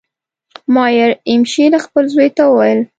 [0.73, 2.79] مایر امشیل خپل زوی ته وویل.